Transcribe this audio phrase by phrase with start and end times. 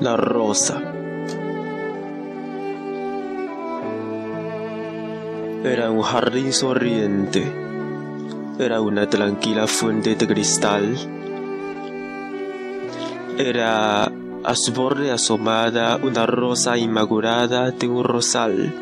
[0.00, 0.82] La rosa.
[5.64, 7.50] Era un jardín sonriente.
[8.58, 10.96] Era una tranquila fuente de cristal.
[13.38, 18.74] Era a su borde asomada una rosa inmaculada de un rosal.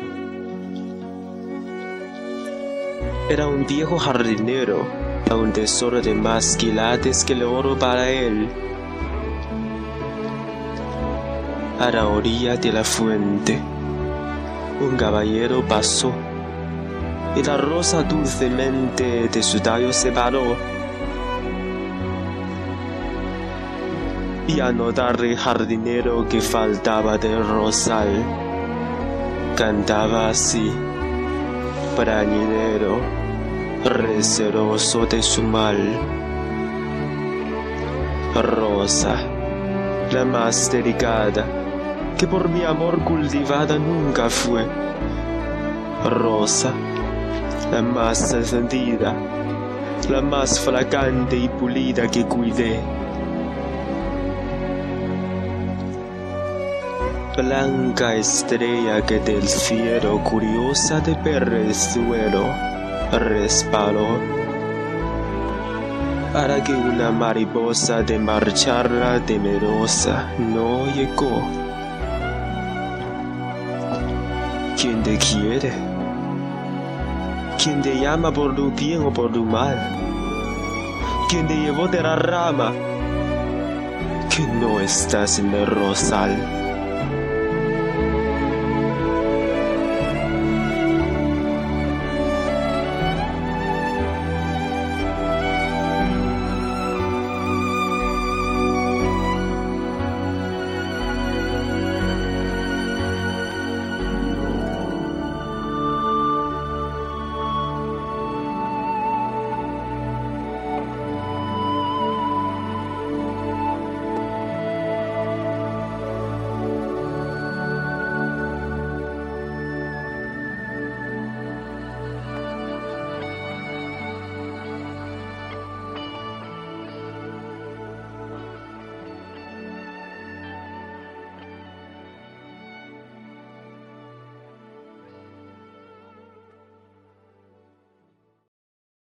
[3.29, 4.85] Era un viejo jardinero,
[5.33, 8.47] un tesoro de más quilates que el oro para él.
[11.77, 13.61] A la orilla de la fuente,
[14.79, 16.13] un caballero pasó
[17.35, 20.55] y la rosa dulcemente de su tallo separó.
[24.47, 28.23] Y a notar jardinero que faltaba del rosal,
[29.57, 30.71] cantaba así,
[31.97, 32.99] prañidero,
[33.83, 35.77] receroso de su mal.
[38.33, 39.17] Rosa,
[40.11, 41.64] la más delicada,
[42.17, 44.65] que por mi amor cultivada nunca fue.
[46.05, 46.71] Rosa,
[47.71, 49.13] la más encendida,
[50.09, 52.79] la más fragante y pulida que cuidé.
[57.35, 62.45] Blanca estrella que del cielo curiosa de ver el suelo
[63.11, 64.19] resbaló
[66.31, 71.64] para que una mariposa de marcharla temerosa no llegó.
[74.79, 75.71] ¿Quién te quiere?
[77.61, 79.77] ¿Quién te llama por tu bien o por tu mal?
[81.29, 82.73] ¿Quién te llevó de la rama?
[84.29, 86.64] Que no estás en el rosal.